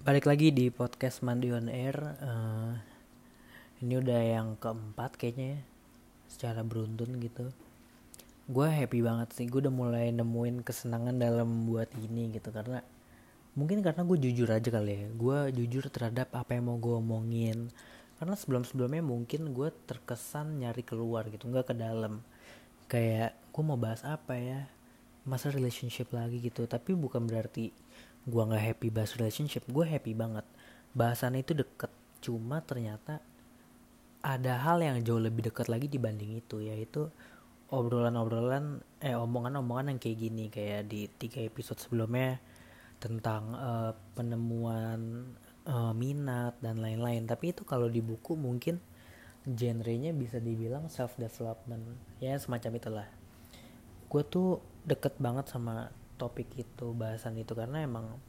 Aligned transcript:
balik 0.00 0.32
lagi 0.32 0.48
di 0.48 0.72
podcast 0.72 1.20
Mandi 1.20 1.52
on 1.52 1.68
Air. 1.68 1.92
Uh, 2.24 2.72
ini 3.84 4.00
udah 4.00 4.16
yang 4.16 4.56
keempat 4.56 5.20
kayaknya 5.20 5.60
ya, 5.60 5.60
secara 6.24 6.64
beruntun 6.64 7.20
gitu. 7.20 7.52
Gue 8.48 8.72
happy 8.72 9.04
banget 9.04 9.36
sih, 9.36 9.44
gue 9.44 9.60
udah 9.60 9.68
mulai 9.68 10.08
nemuin 10.08 10.64
kesenangan 10.64 11.20
dalam 11.20 11.68
buat 11.68 11.92
ini 12.00 12.32
gitu 12.32 12.48
karena 12.48 12.80
mungkin 13.52 13.84
karena 13.84 14.00
gue 14.08 14.16
jujur 14.16 14.48
aja 14.48 14.72
kali 14.72 15.04
ya. 15.04 15.06
Gue 15.12 15.52
jujur 15.52 15.92
terhadap 15.92 16.32
apa 16.32 16.56
yang 16.56 16.72
mau 16.72 16.80
gue 16.80 16.96
omongin. 16.96 17.68
Karena 18.16 18.32
sebelum-sebelumnya 18.40 19.04
mungkin 19.04 19.52
gue 19.52 19.68
terkesan 19.84 20.64
nyari 20.64 20.80
keluar 20.80 21.28
gitu, 21.28 21.44
nggak 21.44 21.72
ke 21.72 21.74
dalam. 21.76 22.24
Kayak 22.88 23.36
gue 23.52 23.62
mau 23.68 23.76
bahas 23.76 24.00
apa 24.08 24.32
ya, 24.32 24.64
masa 25.28 25.52
relationship 25.52 26.08
lagi 26.16 26.40
gitu. 26.40 26.64
Tapi 26.64 26.96
bukan 26.96 27.28
berarti 27.28 27.68
gue 28.28 28.42
nggak 28.42 28.64
happy 28.74 28.88
bahas 28.92 29.16
relationship 29.16 29.64
gue 29.70 29.84
happy 29.86 30.12
banget. 30.12 30.44
Bahasan 30.92 31.38
itu 31.38 31.56
deket 31.56 31.92
cuma 32.20 32.60
ternyata 32.60 33.24
ada 34.20 34.60
hal 34.60 34.84
yang 34.84 35.00
jauh 35.00 35.20
lebih 35.20 35.48
dekat 35.48 35.72
lagi 35.72 35.88
dibanding 35.88 36.36
itu 36.36 36.60
yaitu 36.60 37.08
obrolan-obrolan 37.72 38.84
eh 39.00 39.16
omongan-omongan 39.16 39.96
yang 39.96 39.98
kayak 40.02 40.18
gini 40.20 40.44
kayak 40.52 40.90
di 40.90 41.08
tiga 41.08 41.40
episode 41.40 41.80
sebelumnya 41.80 42.36
tentang 43.00 43.56
uh, 43.56 43.96
penemuan 44.12 45.32
uh, 45.64 45.94
minat 45.96 46.58
dan 46.60 46.82
lain-lain. 46.84 47.24
Tapi 47.24 47.56
itu 47.56 47.64
kalau 47.64 47.88
di 47.88 48.04
buku 48.04 48.36
mungkin 48.36 48.76
genrenya 49.48 50.12
bisa 50.12 50.36
dibilang 50.36 50.92
self 50.92 51.16
development 51.16 51.96
ya 52.20 52.36
semacam 52.36 52.72
itulah. 52.76 53.08
Gue 54.10 54.22
tuh 54.26 54.60
deket 54.84 55.16
banget 55.16 55.48
sama 55.48 55.88
topik 56.20 56.52
itu 56.60 56.92
bahasan 56.92 57.40
itu 57.40 57.56
karena 57.56 57.80
emang 57.80 58.20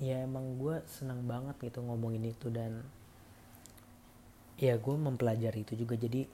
ya 0.00 0.24
emang 0.24 0.56
gue 0.56 0.80
senang 0.88 1.20
banget 1.28 1.60
gitu 1.60 1.84
ngomongin 1.84 2.32
itu 2.32 2.48
dan 2.48 2.80
ya 4.56 4.80
gue 4.80 4.96
mempelajari 4.96 5.66
itu 5.66 5.76
juga. 5.76 6.00
Jadi 6.00 6.24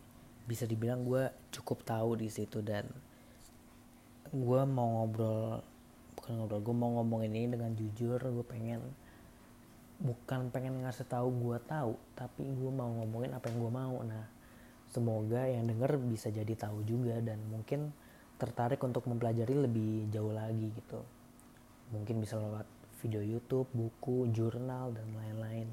bisa 0.47 0.64
dibilang 0.64 1.03
gue 1.03 1.28
cukup 1.50 1.83
tahu 1.83 2.22
di 2.22 2.31
situ 2.31 2.62
dan 2.62 2.87
gue 4.31 4.62
mau 4.69 5.03
ngobrol 5.03 5.64
bukan 6.15 6.33
ngobrol 6.39 6.61
gue 6.62 6.77
mau 6.77 6.91
ngomongin 7.03 7.33
ini 7.34 7.48
dengan 7.59 7.75
jujur. 7.75 8.22
Gue 8.22 8.47
pengen 8.47 8.81
bukan 9.98 10.55
pengen 10.55 10.78
ngasih 10.87 11.11
tahu 11.11 11.27
gue 11.34 11.59
tahu 11.67 11.98
tapi 12.15 12.47
gue 12.47 12.70
mau 12.70 12.87
ngomongin 13.03 13.34
apa 13.34 13.50
yang 13.50 13.59
gue 13.59 13.72
mau. 13.75 13.97
Nah 14.06 14.25
semoga 14.89 15.44
yang 15.44 15.69
denger 15.69 16.00
bisa 16.00 16.33
jadi 16.33 16.55
tahu 16.55 16.87
juga 16.87 17.20
dan 17.20 17.42
mungkin 17.50 17.92
tertarik 18.39 18.78
untuk 18.86 19.05
mempelajari 19.11 19.53
lebih 19.53 20.08
jauh 20.14 20.31
lagi 20.31 20.70
gitu. 20.70 21.03
Mungkin 21.91 22.22
bisa 22.22 22.39
lewat 22.39 22.64
video 23.03 23.22
YouTube, 23.22 23.67
buku, 23.75 24.31
jurnal 24.31 24.94
dan 24.94 25.11
lain-lain. 25.14 25.69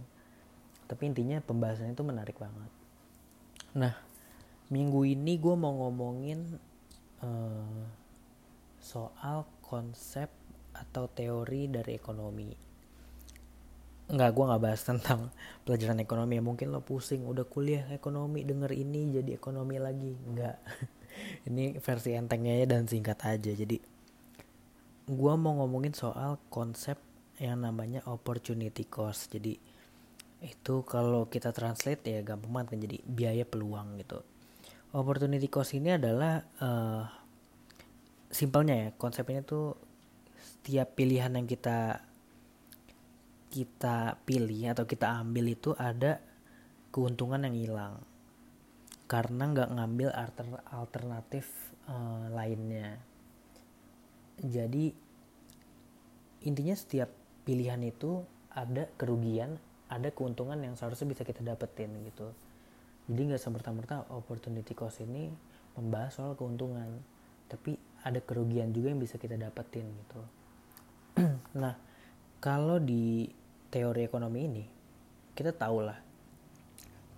Tapi 0.85 1.09
intinya 1.09 1.41
pembahasan 1.41 1.93
itu 1.93 2.01
menarik 2.05 2.37
banget. 2.37 2.71
Nah 3.77 3.93
minggu 4.69 5.05
ini 5.05 5.37
gue 5.37 5.55
mau 5.57 5.73
ngomongin 5.85 6.57
uh, 7.21 7.85
soal 8.81 9.45
konsep 9.61 10.29
atau 10.73 11.05
teori 11.09 11.69
dari 11.69 11.97
ekonomi. 11.97 12.49
Nggak 14.05 14.29
gue 14.37 14.45
nggak 14.45 14.61
bahas 14.61 14.81
tentang 14.85 15.33
pelajaran 15.65 16.01
ekonomi. 16.01 16.37
Mungkin 16.41 16.69
lo 16.69 16.85
pusing 16.85 17.25
udah 17.25 17.45
kuliah 17.45 17.89
ekonomi 17.89 18.45
denger 18.45 18.73
ini 18.73 19.21
jadi 19.21 19.37
ekonomi 19.37 19.81
lagi. 19.81 20.13
Nggak 20.13 20.55
ini 21.47 21.77
versi 21.77 22.15
entengnya 22.17 22.63
ya 22.63 22.65
dan 22.65 22.89
singkat 22.89 23.21
aja. 23.25 23.51
Jadi 23.53 23.77
gue 25.05 25.33
mau 25.37 25.53
ngomongin 25.61 25.93
soal 25.93 26.41
konsep 26.49 26.97
yang 27.37 27.61
namanya 27.61 28.01
opportunity 28.09 28.87
cost. 28.87 29.33
Jadi 29.33 29.53
itu 30.43 30.75
kalau 30.85 31.25
kita 31.31 31.49
translate 31.55 32.05
ya 32.05 32.19
gampang 32.21 32.51
banget 32.51 32.67
kan 32.73 32.79
jadi 32.85 32.97
biaya 33.05 33.45
peluang 33.45 33.97
gitu. 34.01 34.19
Opportunity 34.95 35.47
cost 35.51 35.75
ini 35.75 35.95
adalah 35.95 36.43
uh, 36.61 37.03
simpelnya 38.31 38.75
ya 38.75 38.89
konsepnya 38.95 39.43
tuh 39.43 39.75
setiap 40.35 40.97
pilihan 40.97 41.31
yang 41.31 41.47
kita 41.47 42.03
kita 43.53 44.19
pilih 44.27 44.75
atau 44.75 44.83
kita 44.83 45.23
ambil 45.23 45.47
itu 45.47 45.71
ada 45.79 46.19
keuntungan 46.91 47.47
yang 47.47 47.55
hilang 47.55 47.95
karena 49.05 49.53
nggak 49.53 49.69
ngambil 49.77 50.09
alter 50.13 50.47
alternatif 50.73 51.45
uh, 51.85 52.29
lainnya. 52.33 52.97
Jadi 54.41 54.91
intinya 56.45 56.75
setiap 56.75 57.09
pilihan 57.45 57.81
itu 57.85 58.25
ada 58.53 58.89
kerugian 58.97 59.57
ada 59.85 60.09
keuntungan 60.09 60.57
yang 60.57 60.73
seharusnya 60.73 61.13
bisa 61.13 61.21
kita 61.21 61.45
dapetin 61.45 61.93
gitu. 62.09 62.33
Jadi 63.05 63.21
nggak 63.29 63.41
semerta-merta 63.41 64.09
opportunity 64.09 64.73
cost 64.73 65.05
ini 65.05 65.29
membahas 65.77 66.17
soal 66.17 66.33
keuntungan 66.33 67.01
tapi 67.45 67.77
ada 68.01 68.17
kerugian 68.21 68.73
juga 68.73 68.89
yang 68.89 69.01
bisa 69.01 69.21
kita 69.21 69.37
dapetin 69.37 69.85
gitu. 69.85 70.21
Nah 71.61 71.77
kalau 72.41 72.81
di 72.81 73.29
teori 73.69 74.01
ekonomi 74.03 74.39
ini 74.45 74.63
kita 75.37 75.53
tahu 75.53 75.85
lah 75.85 75.97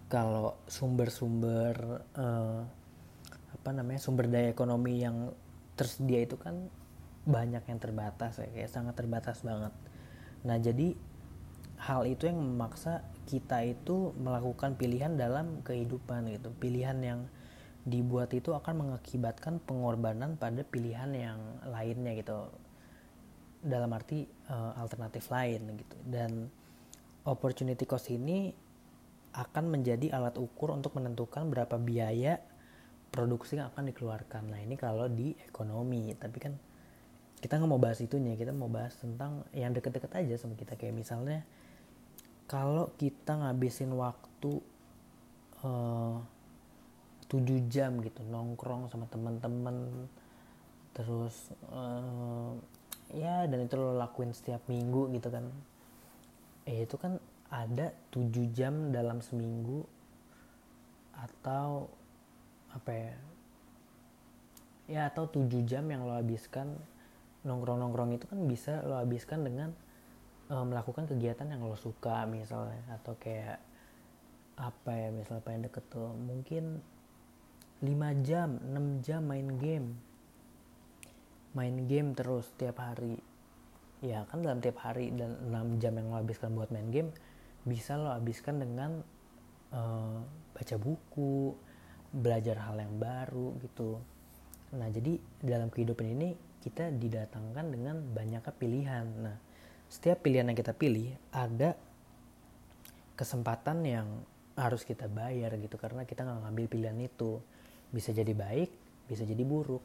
kalau 0.07 0.55
sumber-sumber 0.71 2.03
uh, 2.15 2.63
apa 3.51 3.69
namanya 3.75 3.99
sumber 3.99 4.31
daya 4.31 4.51
ekonomi 4.51 5.03
yang 5.03 5.35
tersedia 5.75 6.23
itu 6.23 6.39
kan 6.39 6.71
banyak 7.27 7.59
yang 7.67 7.79
terbatas 7.79 8.39
ya 8.39 8.47
kayak 8.47 8.71
sangat 8.71 8.95
terbatas 8.95 9.43
banget. 9.43 9.75
Nah 10.47 10.55
jadi 10.55 10.95
hal 11.77 12.07
itu 12.07 12.31
yang 12.31 12.39
memaksa 12.39 13.03
kita 13.27 13.67
itu 13.67 14.15
melakukan 14.15 14.79
pilihan 14.79 15.13
dalam 15.19 15.59
kehidupan 15.61 16.31
gitu. 16.31 16.49
Pilihan 16.55 16.97
yang 17.03 17.19
dibuat 17.83 18.31
itu 18.31 18.55
akan 18.55 18.87
mengakibatkan 18.87 19.59
pengorbanan 19.63 20.39
pada 20.39 20.63
pilihan 20.63 21.11
yang 21.11 21.39
lainnya 21.67 22.15
gitu. 22.15 22.47
Dalam 23.59 23.91
arti 23.91 24.23
uh, 24.47 24.79
alternatif 24.79 25.27
lain 25.27 25.75
gitu. 25.75 25.97
Dan 26.07 26.47
opportunity 27.27 27.83
cost 27.83 28.07
ini 28.07 28.55
akan 29.37 29.69
menjadi 29.69 30.17
alat 30.17 30.41
ukur 30.41 30.73
untuk 30.73 30.97
menentukan 30.97 31.45
berapa 31.53 31.77
biaya 31.77 32.41
produksi 33.13 33.61
yang 33.61 33.69
akan 33.69 33.93
dikeluarkan. 33.93 34.49
Nah 34.49 34.59
ini 34.59 34.73
kalau 34.73 35.05
di 35.05 35.37
ekonomi, 35.45 36.09
tapi 36.17 36.37
kan 36.41 36.57
kita 37.37 37.61
nggak 37.61 37.69
mau 37.69 37.77
bahas 37.77 38.01
itunya, 38.01 38.33
kita 38.33 38.49
mau 38.49 38.65
bahas 38.65 38.97
tentang 38.97 39.45
yang 39.53 39.77
deket-deket 39.77 40.09
aja 40.17 40.35
sama 40.41 40.57
kita. 40.57 40.73
Kayak 40.73 40.97
misalnya 40.97 41.45
kalau 42.49 42.89
kita 42.97 43.37
ngabisin 43.37 43.93
waktu 43.93 44.57
uh, 45.61 46.17
7 47.29 47.43
jam 47.69 47.99
gitu 48.01 48.23
nongkrong 48.23 48.87
sama 48.87 49.05
teman-teman 49.11 50.07
terus 50.95 51.51
uh, 51.69 52.55
ya 53.13 53.45
dan 53.45 53.59
itu 53.67 53.77
lo 53.77 53.93
lakuin 53.93 54.33
setiap 54.33 54.65
minggu 54.65 55.13
gitu 55.13 55.29
kan. 55.29 55.45
Eh 56.65 56.89
itu 56.89 56.97
kan 56.97 57.21
ada 57.47 57.95
7 58.11 58.51
jam 58.51 58.91
dalam 58.91 59.23
seminggu 59.23 59.87
atau 61.15 61.87
apa 62.75 62.91
ya? 62.91 63.15
Ya 64.87 65.01
atau 65.07 65.27
7 65.27 65.63
jam 65.63 65.87
yang 65.87 66.03
lo 66.07 66.15
habiskan 66.15 66.75
nongkrong-nongkrong 67.47 68.19
itu 68.19 68.27
kan 68.27 68.39
bisa 68.47 68.83
lo 68.83 68.99
habiskan 68.99 69.47
dengan 69.47 69.71
uh, 70.51 70.63
melakukan 70.67 71.07
kegiatan 71.07 71.47
yang 71.47 71.63
lo 71.63 71.79
suka 71.79 72.27
misalnya. 72.27 72.83
Atau 72.91 73.15
kayak 73.15 73.63
apa 74.57 74.91
ya 74.91 75.09
misalnya 75.13 75.43
pengen 75.45 75.63
deket 75.69 75.85
tuh 75.87 76.11
mungkin 76.17 76.81
5 77.79 78.27
jam 78.27 78.59
6 78.59 79.05
jam 79.07 79.21
main 79.23 79.55
game. 79.55 79.95
Main 81.55 81.87
game 81.87 82.11
terus 82.11 82.51
tiap 82.59 82.83
hari. 82.83 83.17
Ya 84.03 84.27
kan 84.29 84.43
dalam 84.43 84.59
tiap 84.59 84.83
hari 84.83 85.15
dan 85.15 85.39
6 85.47 85.79
jam 85.81 85.95
yang 85.95 86.11
lo 86.11 86.19
habiskan 86.19 86.51
buat 86.51 86.69
main 86.75 86.91
game 86.91 87.09
bisa 87.67 87.99
lo 87.99 88.15
habiskan 88.15 88.63
dengan 88.63 89.03
uh, 89.75 90.23
baca 90.55 90.75
buku 90.79 91.51
belajar 92.15 92.63
hal 92.63 92.79
yang 92.79 92.95
baru 92.95 93.59
gitu. 93.59 93.99
Nah 94.79 94.87
jadi 94.87 95.19
dalam 95.43 95.67
kehidupan 95.67 96.07
ini 96.07 96.33
kita 96.63 96.89
didatangkan 96.95 97.65
dengan 97.67 97.99
banyaknya 98.15 98.53
pilihan. 98.55 99.05
Nah 99.19 99.35
setiap 99.91 100.23
pilihan 100.23 100.47
yang 100.47 100.57
kita 100.57 100.71
pilih 100.71 101.11
ada 101.35 101.75
kesempatan 103.19 103.83
yang 103.83 104.07
harus 104.55 104.87
kita 104.87 105.11
bayar 105.11 105.59
gitu. 105.59 105.75
Karena 105.75 106.07
kita 106.07 106.23
nggak 106.23 106.47
ngambil 106.47 106.65
pilihan 106.71 106.99
itu. 107.03 107.43
Bisa 107.91 108.15
jadi 108.15 108.31
baik 108.31 108.87
bisa 109.07 109.23
jadi 109.23 109.43
buruk. 109.47 109.81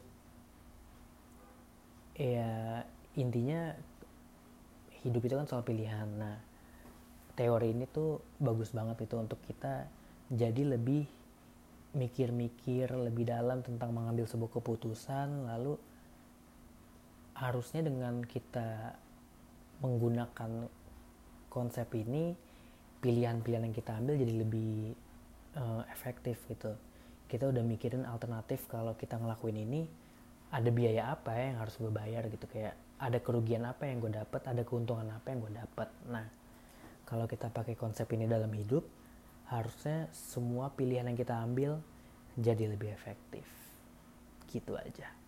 Ya 2.19 2.83
intinya 3.17 3.73
hidup 5.01 5.23
itu 5.23 5.35
kan 5.39 5.47
soal 5.47 5.63
pilihan. 5.65 6.05
Nah 6.19 6.37
teori 7.33 7.73
ini 7.73 7.85
tuh 7.89 8.21
bagus 8.37 8.73
banget 8.73 9.09
itu 9.09 9.15
untuk 9.17 9.41
kita 9.45 9.89
jadi 10.29 10.77
lebih 10.77 11.05
mikir-mikir 11.93 12.89
lebih 12.89 13.29
dalam 13.29 13.61
tentang 13.61 13.93
mengambil 13.93 14.25
sebuah 14.25 14.57
keputusan 14.61 15.45
lalu 15.45 15.77
harusnya 17.37 17.85
dengan 17.85 18.21
kita 18.25 18.97
menggunakan 19.81 20.69
konsep 21.49 21.89
ini 21.93 22.33
pilihan-pilihan 23.01 23.69
yang 23.69 23.75
kita 23.75 23.91
ambil 23.99 24.15
jadi 24.15 24.33
lebih 24.41 24.95
uh, 25.57 25.83
efektif 25.91 26.39
gitu. 26.49 26.73
Kita 27.27 27.49
udah 27.49 27.65
mikirin 27.65 28.05
alternatif 28.05 28.69
kalau 28.69 28.93
kita 28.93 29.17
ngelakuin 29.17 29.57
ini 29.65 29.81
ada 30.53 30.69
biaya 30.69 31.13
apa 31.17 31.33
ya 31.33 31.53
yang 31.53 31.59
harus 31.61 31.75
gue 31.81 31.89
bayar 31.89 32.29
gitu. 32.29 32.45
Kayak 32.47 32.77
ada 33.01 33.19
kerugian 33.19 33.67
apa 33.67 33.89
yang 33.89 33.99
gue 33.99 34.13
dapat 34.13 34.41
ada 34.47 34.61
keuntungan 34.63 35.09
apa 35.11 35.33
yang 35.33 35.43
gue 35.43 35.53
dapat 35.59 35.89
nah 36.07 36.23
kalau 37.13 37.29
kita 37.29 37.53
pakai 37.53 37.77
konsep 37.77 38.09
ini 38.17 38.25
dalam 38.25 38.49
hidup 38.57 38.81
harusnya 39.53 40.09
semua 40.09 40.73
pilihan 40.73 41.05
yang 41.05 41.13
kita 41.13 41.37
ambil 41.45 41.77
jadi 42.33 42.73
lebih 42.73 42.89
efektif. 42.89 43.45
Gitu 44.49 44.73
aja 44.73 45.22